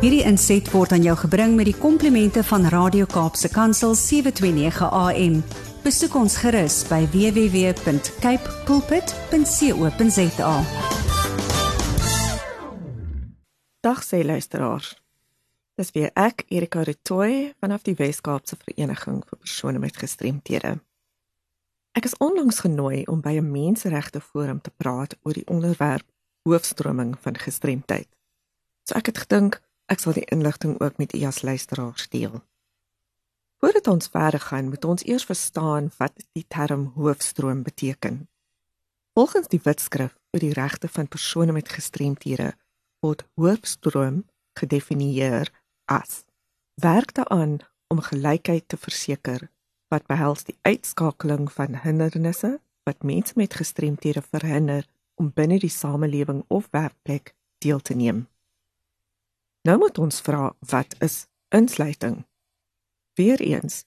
[0.00, 5.34] Hierdie inset word aan jou gebring met die komplimente van Radio Kaapse Kansel 729 AM.
[5.84, 10.54] Besoek ons gerus by www.cape pulpit.co.za.
[13.84, 14.96] Dag sê luisteraars.
[15.76, 20.78] Dis weer ek Erika Retoy vanaf die Wes-Kaapse Vereniging vir persone met gestremthede.
[21.92, 26.08] Ek is onlangs genooi om by 'n menseregte forum te praat oor die onderwerp
[26.48, 28.08] hoofstroming van gestremdheid.
[28.88, 32.40] So ek het gedink ek sal die inligting ook met u as luisteraars deel.
[33.60, 38.28] Voordat ons verder gaan, moet ons eers verstaan wat die term hoofstroom beteken.
[39.14, 42.54] Volgens die Wetskrif oor die regte van persone met gestremthede
[43.04, 44.24] word hoofstroom
[44.58, 45.50] gedefinieer
[45.84, 46.22] as
[46.80, 49.48] werk daaraan om gelykheid te verseker
[49.90, 54.86] wat behels die uitskakeling van hindernisse wat mense met gestremthede verhinder
[55.20, 58.28] om binne die samelewing of werkplek deel te neem.
[59.68, 62.22] Nou moet ons vra wat is insluiting?
[63.20, 63.84] Weereens,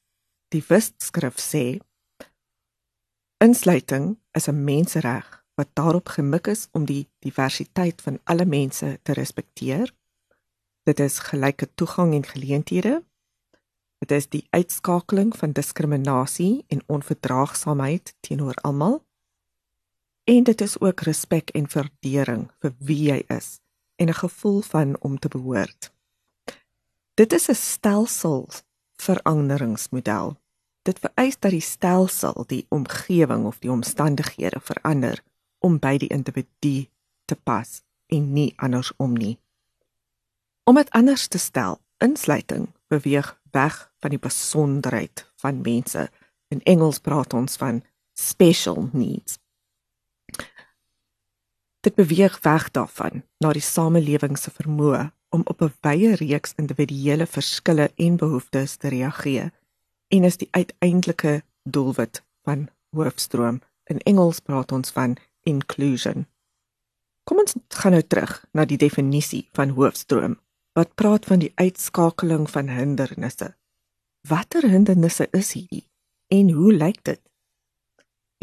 [0.53, 1.79] die Wisskrif sê
[3.43, 9.13] insluiting is 'n mensereg wat daarop gemik is om die diversiteit van alle mense te
[9.13, 9.95] respekteer.
[10.83, 13.03] Dit is gelyke toegang en geleenthede.
[13.97, 19.05] Dit is die uitskakeling van diskriminasie en onverdraagsaamheid teenoor almal.
[20.23, 23.62] En dit is ook respek en waardering vir wie jy is
[23.95, 25.91] en 'n gevoel van om te behoort.
[27.13, 28.49] Dit is 'n stelsel
[28.95, 30.37] veranderingsmodel.
[30.81, 35.23] Dit vereis dat die stelsel die omgewing of die omstandighede verander
[35.59, 36.89] om by die individu
[37.25, 39.39] te pas en nie andersom nie.
[40.63, 46.09] Om dit anders te stel, insluiting beweeg weg van die besonderheid van mense.
[46.47, 47.83] In Engels praat ons van
[48.13, 49.39] special needs.
[51.83, 57.25] Dit beweeg weg daarvan na die samelewing se vermoë om op 'n wye reeks individuele
[57.27, 59.51] verskille en behoeftes te reageer
[60.07, 63.61] en is die uiteindelike doelwit van hoofstroom.
[63.83, 66.27] In Engels praat ons van inclusion.
[67.23, 70.39] Kom ons gaan nou terug na die definisie van hoofstroom
[70.73, 73.55] wat praat van die uitskakeling van hindernisse.
[74.27, 75.89] Watter hindernisse is hierdie
[76.27, 77.22] en hoe lyk dit?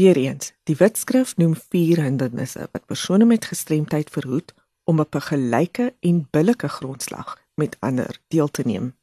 [0.01, 4.55] Weereens, die Wetskrif noem vier hindernisse wat persone met gestremdheid verhoed
[4.89, 8.95] om op 'n gelyke en billike grondslag met ander deel te neem.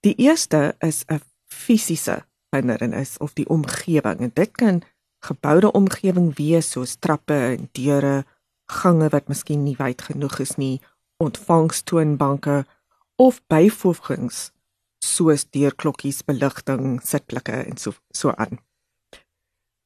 [0.00, 4.82] Die eerste is 'n fisiese hindernis of die omgewing en dit kan
[5.18, 8.24] geboude omgewing wees soos trappe en deure,
[8.66, 10.80] gange wat miskien nie wyd genoeg is nie,
[11.16, 12.66] ontvangstoonbanke
[13.16, 14.50] of byvoegings
[14.98, 18.58] soos deurklokkies, beligting, sitplekke en so so aan.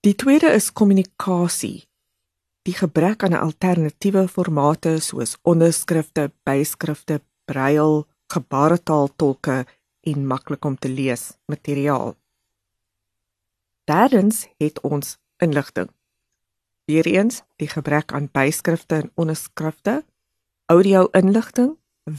[0.07, 1.89] Die tweede is kommunikasie.
[2.63, 7.17] Die gebrek aan alternatiewe formate soos onderskrifte, byskrifte,
[7.51, 9.57] brail, gebaretaaltolke
[10.07, 12.15] en maklik om te lees materiaal.
[13.91, 15.91] Derdens het ons inligting.
[16.87, 20.05] Weereens die gebrek aan byskrifte en onderskrifte,
[20.71, 21.73] audio-inligting,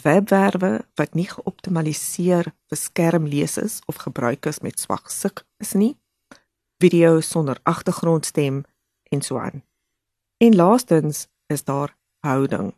[0.03, 5.93] webwerwe wat nie geoptimaliseer vir skermlesers of gebruikers met swak sig is nie
[6.77, 8.63] video sonder agtergrondstem
[9.03, 9.63] en so aan.
[10.37, 12.73] En laastens is daar houding.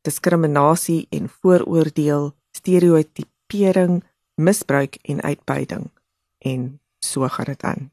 [0.00, 5.90] Diskriminasie en vooroordeel, stereotipering, misbruik en uitbuiting
[6.38, 7.90] en so gaan dit aan.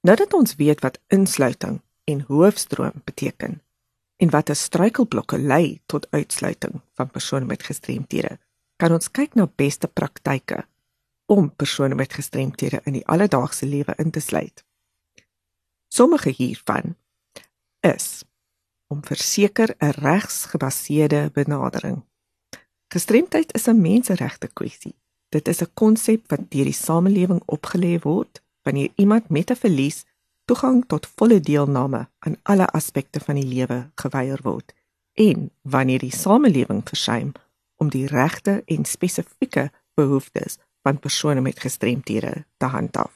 [0.00, 3.62] Nou dat ons weet wat insluiting en hoofstroom beteken
[4.16, 8.38] en wat 'n struikelblokke lei tot uitsluiting van persone met gestremthede,
[8.76, 10.66] kan ons kyk na beste praktyke
[11.26, 14.64] om persone met gestremthede in die alledaagse lewe in te sluit.
[15.88, 16.96] Sommige hiervan
[17.80, 18.24] is
[18.86, 22.02] om verseker 'n regsgebaseerde benadering.
[22.88, 24.94] Gestremdheid is 'n menseregte kwessie.
[25.28, 30.04] Dit is 'n konsep wat deur die samelewing opgelê word wanneer iemand met 'n verlies
[30.44, 34.74] toegang tot volle deelname aan alle aspekte van die lewe geweier word
[35.12, 37.32] en wanneer die samelewing versuim
[37.76, 43.12] om die regte en spesifieke behoeftes van persone met gestremthede te handhaaf.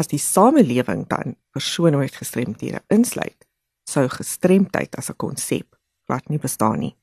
[0.00, 3.46] As die samelewing dan persone met gestremthede insluit,
[3.84, 6.96] sou gestremdheid as 'n konsep glad nie bestaan nie.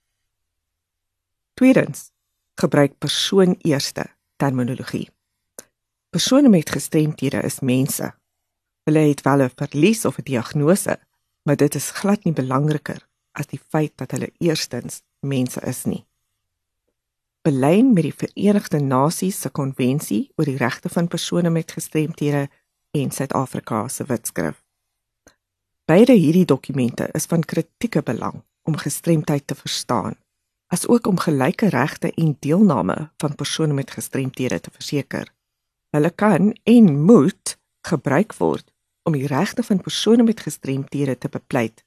[1.54, 2.12] Tweedens,
[2.56, 5.10] gebruik persoon eerste terminologie.
[6.10, 8.14] Persone met gestremthede is mense.
[8.84, 11.00] Hulle het wel 'n verlies of 'n diagnose,
[11.44, 16.07] maar dit is glad nie belangriker as die feit dat hulle eerstens mense is nie
[17.48, 22.48] belyn met die Verenigde Nasies se konvensie oor die regte van persone met gestremthede
[22.92, 24.58] en Suid-Afrika se wetskrif.
[25.88, 30.18] Beide hierdie dokumente is van kritieke belang om gestremdheid te verstaan
[30.68, 35.32] asook om gelyke regte en deelname van persone met gestremthede te verseker.
[35.96, 37.56] Hulle kan en moet
[37.88, 38.74] gebruik word
[39.08, 41.86] om die regte van persone met gestremthede te bepleit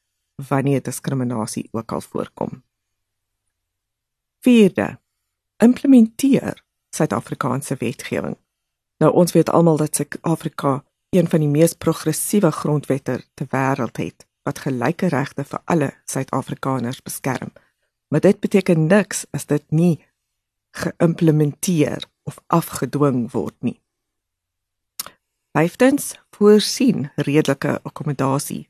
[0.49, 2.63] wanneer diskriminasie ook al voorkom.
[4.41, 4.97] 4de
[5.61, 6.63] implementeer
[6.97, 8.37] Suid-Afrikaanse wetgewing.
[8.99, 14.27] Nou ons weet almal dat Suid-Afrika een van die mees progressiewe grondwette ter wêreld het
[14.43, 17.53] wat gelyke regte vir alle Suid-Afrikaners beskerm.
[18.09, 20.01] Maar dit beteken niks as dit nie
[20.71, 23.81] geïmplementeer of afgedwing word nie.
[25.53, 28.69] Vyftens voorsien redelike akkommodasie.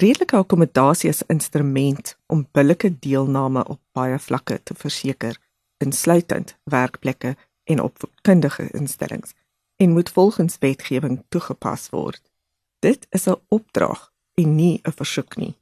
[0.00, 5.36] Redelike akkommodasie is 'n instrument om billike deelname op baie vlakke te verseker,
[5.80, 9.32] insluitend werkplekke en opvoedkundige instellings
[9.76, 12.22] en moet volgens wetgewing toegepas word.
[12.78, 15.54] Dit is 'n opdrag en nie 'n versoek nie.